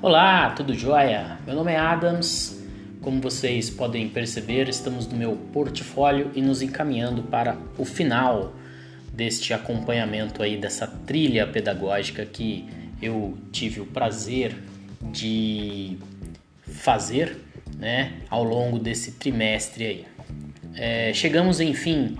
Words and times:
Olá, 0.00 0.50
tudo 0.50 0.74
jóia? 0.74 1.38
Meu 1.44 1.56
nome 1.56 1.72
é 1.72 1.76
Adams. 1.76 2.64
Como 3.02 3.20
vocês 3.20 3.68
podem 3.68 4.08
perceber, 4.08 4.68
estamos 4.68 5.08
no 5.08 5.16
meu 5.16 5.34
portfólio 5.52 6.30
e 6.36 6.40
nos 6.40 6.62
encaminhando 6.62 7.24
para 7.24 7.56
o 7.76 7.84
final 7.84 8.52
deste 9.12 9.52
acompanhamento 9.52 10.40
aí 10.40 10.56
dessa 10.56 10.86
trilha 10.86 11.48
pedagógica 11.48 12.24
que 12.24 12.68
eu 13.02 13.36
tive 13.50 13.80
o 13.80 13.86
prazer 13.86 14.56
de 15.02 15.98
fazer, 16.62 17.36
né, 17.76 18.12
ao 18.30 18.44
longo 18.44 18.78
desse 18.78 19.12
trimestre 19.12 19.84
aí. 19.84 20.06
É, 20.76 21.12
chegamos, 21.12 21.58
enfim, 21.58 22.16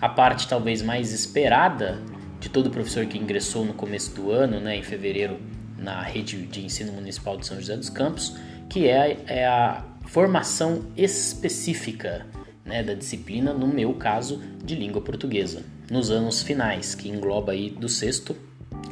à 0.00 0.08
parte 0.08 0.48
talvez 0.48 0.82
mais 0.82 1.12
esperada 1.12 2.02
de 2.40 2.48
todo 2.48 2.70
professor 2.70 3.06
que 3.06 3.16
ingressou 3.16 3.64
no 3.64 3.72
começo 3.72 4.16
do 4.16 4.32
ano, 4.32 4.58
né, 4.58 4.74
em 4.74 4.82
fevereiro 4.82 5.38
na 5.80 6.02
rede 6.02 6.46
de 6.46 6.64
ensino 6.64 6.92
municipal 6.92 7.36
de 7.36 7.46
São 7.46 7.58
José 7.58 7.76
dos 7.76 7.88
Campos, 7.88 8.36
que 8.68 8.86
é, 8.86 9.18
é 9.26 9.46
a 9.46 9.84
formação 10.06 10.84
específica 10.96 12.26
né, 12.64 12.82
da 12.82 12.94
disciplina, 12.94 13.52
no 13.52 13.66
meu 13.66 13.94
caso, 13.94 14.40
de 14.62 14.74
língua 14.74 15.00
portuguesa, 15.00 15.62
nos 15.90 16.10
anos 16.10 16.42
finais, 16.42 16.94
que 16.94 17.08
engloba 17.08 17.52
aí 17.52 17.70
do 17.70 17.88
sexto 17.88 18.36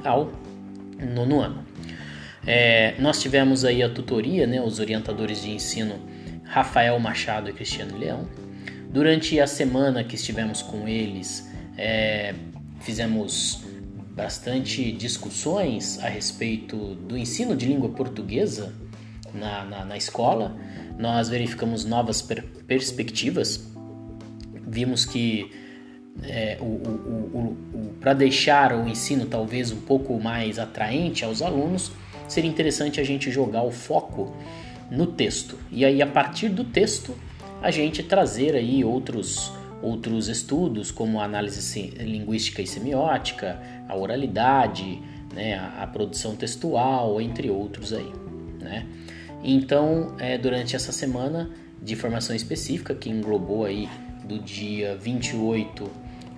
ao 0.04 0.32
nono 1.14 1.40
ano. 1.40 1.64
É, 2.46 2.94
nós 2.98 3.20
tivemos 3.20 3.64
aí 3.64 3.82
a 3.82 3.88
tutoria, 3.88 4.46
né, 4.46 4.60
os 4.60 4.78
orientadores 4.78 5.42
de 5.42 5.50
ensino 5.50 6.00
Rafael 6.44 6.98
Machado 6.98 7.50
e 7.50 7.52
Cristiano 7.52 7.98
Leão. 7.98 8.26
Durante 8.90 9.38
a 9.38 9.46
semana 9.46 10.02
que 10.02 10.14
estivemos 10.14 10.62
com 10.62 10.88
eles, 10.88 11.46
é, 11.76 12.34
fizemos 12.80 13.67
bastante 14.18 14.90
discussões 14.90 16.00
a 16.00 16.08
respeito 16.08 16.76
do 16.76 17.16
ensino 17.16 17.54
de 17.54 17.66
língua 17.66 17.88
portuguesa 17.90 18.74
na, 19.32 19.64
na, 19.64 19.84
na 19.84 19.96
escola. 19.96 20.56
Nós 20.98 21.28
verificamos 21.28 21.84
novas 21.84 22.20
per 22.20 22.42
perspectivas, 22.66 23.64
vimos 24.66 25.04
que 25.04 25.52
é, 26.24 26.58
o, 26.60 26.64
o, 26.64 27.56
o, 27.72 27.94
para 28.00 28.12
deixar 28.12 28.74
o 28.74 28.88
ensino 28.88 29.24
talvez 29.24 29.70
um 29.70 29.80
pouco 29.82 30.18
mais 30.18 30.58
atraente 30.58 31.24
aos 31.24 31.40
alunos, 31.40 31.92
seria 32.26 32.50
interessante 32.50 33.00
a 33.00 33.04
gente 33.04 33.30
jogar 33.30 33.62
o 33.62 33.70
foco 33.70 34.36
no 34.90 35.06
texto. 35.06 35.56
E 35.70 35.84
aí, 35.84 36.02
a 36.02 36.06
partir 36.06 36.48
do 36.48 36.64
texto, 36.64 37.14
a 37.62 37.70
gente 37.70 38.02
trazer 38.02 38.56
aí 38.56 38.84
outros 38.84 39.52
outros 39.82 40.28
estudos, 40.28 40.90
como 40.90 41.20
a 41.20 41.24
análise 41.24 41.90
linguística 41.98 42.60
e 42.60 42.66
semiótica, 42.66 43.60
a 43.88 43.96
oralidade, 43.96 45.00
né, 45.32 45.54
a, 45.54 45.86
produção 45.86 46.34
textual, 46.34 47.20
entre 47.20 47.50
outros 47.50 47.92
aí. 47.92 48.12
Né? 48.60 48.86
Então, 49.42 50.14
é, 50.18 50.36
durante 50.36 50.74
essa 50.74 50.90
semana 50.90 51.50
de 51.80 51.94
formação 51.94 52.34
específica, 52.34 52.94
que 52.94 53.08
englobou 53.08 53.64
aí 53.64 53.88
do 54.24 54.38
dia 54.38 54.96
28 54.96 55.88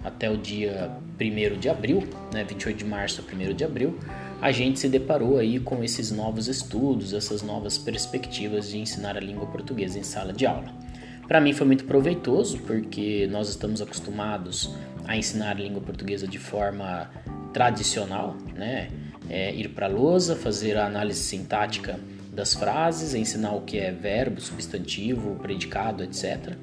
até 0.04 0.30
o 0.30 0.36
dia 0.36 0.90
1 1.18 1.58
de 1.58 1.68
abril, 1.68 2.02
né, 2.32 2.44
28 2.44 2.76
de 2.76 2.84
março 2.84 3.22
a 3.22 3.34
1 3.34 3.54
de 3.54 3.64
abril, 3.64 3.98
a 4.40 4.52
gente 4.52 4.78
se 4.78 4.88
deparou 4.88 5.38
aí 5.38 5.60
com 5.60 5.84
esses 5.84 6.10
novos 6.10 6.48
estudos, 6.48 7.12
essas 7.12 7.42
novas 7.42 7.76
perspectivas 7.76 8.70
de 8.70 8.78
ensinar 8.78 9.16
a 9.16 9.20
língua 9.20 9.46
portuguesa 9.46 9.98
em 9.98 10.02
sala 10.02 10.32
de 10.32 10.46
aula. 10.46 10.72
Para 11.30 11.40
mim 11.40 11.52
foi 11.52 11.64
muito 11.64 11.84
proveitoso, 11.84 12.58
porque 12.66 13.28
nós 13.30 13.48
estamos 13.48 13.80
acostumados 13.80 14.74
a 15.06 15.16
ensinar 15.16 15.50
a 15.52 15.54
língua 15.54 15.80
portuguesa 15.80 16.26
de 16.26 16.40
forma 16.40 17.08
tradicional, 17.52 18.36
né? 18.52 18.88
É 19.28 19.54
ir 19.54 19.68
para 19.68 19.86
a 19.86 19.88
lousa, 19.88 20.34
fazer 20.34 20.76
a 20.76 20.86
análise 20.86 21.20
sintática 21.20 22.00
das 22.32 22.52
frases, 22.52 23.14
ensinar 23.14 23.52
o 23.52 23.60
que 23.60 23.78
é 23.78 23.92
verbo, 23.92 24.40
substantivo, 24.40 25.36
predicado, 25.36 26.02
etc. 26.02 26.54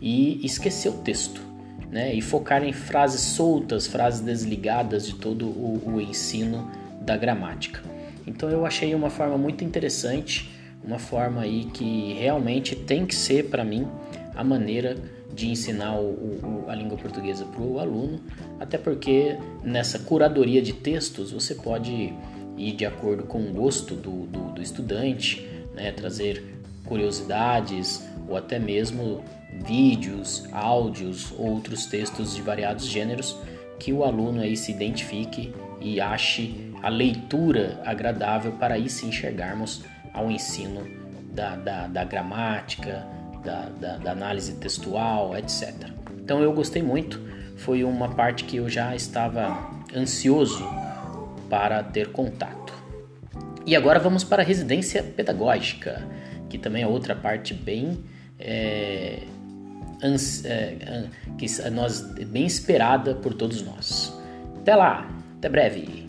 E 0.00 0.40
esquecer 0.42 0.88
o 0.88 1.02
texto, 1.02 1.42
né? 1.90 2.14
E 2.14 2.22
focar 2.22 2.64
em 2.64 2.72
frases 2.72 3.20
soltas, 3.20 3.86
frases 3.86 4.22
desligadas 4.22 5.06
de 5.06 5.16
todo 5.16 5.44
o, 5.44 5.82
o 5.84 6.00
ensino 6.00 6.70
da 7.02 7.14
gramática. 7.14 7.82
Então 8.26 8.48
eu 8.48 8.64
achei 8.64 8.94
uma 8.94 9.10
forma 9.10 9.36
muito 9.36 9.62
interessante 9.64 10.57
uma 10.82 10.98
forma 10.98 11.42
aí 11.42 11.66
que 11.66 12.14
realmente 12.14 12.74
tem 12.74 13.04
que 13.06 13.14
ser 13.14 13.48
para 13.50 13.64
mim 13.64 13.86
a 14.34 14.44
maneira 14.44 14.96
de 15.32 15.48
ensinar 15.48 15.96
o, 15.96 16.10
o, 16.10 16.64
a 16.68 16.74
língua 16.74 16.96
portuguesa 16.96 17.44
para 17.44 17.62
o 17.62 17.78
aluno, 17.78 18.20
até 18.58 18.76
porque 18.76 19.36
nessa 19.62 19.98
curadoria 19.98 20.60
de 20.60 20.72
textos 20.72 21.30
você 21.30 21.54
pode 21.54 22.12
ir 22.56 22.72
de 22.72 22.84
acordo 22.84 23.22
com 23.24 23.38
o 23.38 23.52
gosto 23.52 23.94
do, 23.94 24.26
do, 24.26 24.52
do 24.52 24.62
estudante, 24.62 25.48
né, 25.74 25.92
trazer 25.92 26.42
curiosidades 26.84 28.02
ou 28.28 28.36
até 28.36 28.58
mesmo 28.58 29.22
vídeos, 29.64 30.44
áudios, 30.52 31.32
outros 31.38 31.86
textos 31.86 32.34
de 32.34 32.42
variados 32.42 32.86
gêneros 32.86 33.36
que 33.78 33.92
o 33.92 34.02
aluno 34.02 34.40
aí 34.40 34.56
se 34.56 34.72
identifique 34.72 35.52
e 35.80 36.00
ache 36.00 36.72
a 36.82 36.88
leitura 36.88 37.80
agradável 37.84 38.52
para 38.52 38.74
aí 38.74 38.88
se 38.88 39.06
enxergarmos 39.06 39.84
ao 40.18 40.30
ensino 40.30 40.86
da, 41.32 41.56
da, 41.56 41.86
da 41.86 42.04
gramática, 42.04 43.06
da, 43.44 43.68
da, 43.68 43.96
da 43.98 44.12
análise 44.12 44.54
textual, 44.54 45.36
etc. 45.36 45.72
Então 46.18 46.42
eu 46.42 46.52
gostei 46.52 46.82
muito, 46.82 47.20
foi 47.56 47.84
uma 47.84 48.08
parte 48.08 48.44
que 48.44 48.56
eu 48.56 48.68
já 48.68 48.94
estava 48.94 49.70
ansioso 49.96 50.68
para 51.48 51.82
ter 51.82 52.12
contato. 52.12 52.72
E 53.64 53.76
agora 53.76 53.98
vamos 53.98 54.24
para 54.24 54.42
a 54.42 54.44
residência 54.44 55.02
pedagógica, 55.02 56.02
que 56.48 56.58
também 56.58 56.82
é 56.82 56.86
outra 56.86 57.14
parte 57.14 57.54
bem 57.54 58.02
é, 58.38 59.22
é, 60.44 61.04
que 61.36 61.70
nós 61.70 62.00
bem 62.00 62.46
esperada 62.46 63.14
por 63.14 63.34
todos 63.34 63.62
nós. 63.62 64.12
Até 64.60 64.74
lá, 64.74 65.08
até 65.38 65.48
breve. 65.48 66.07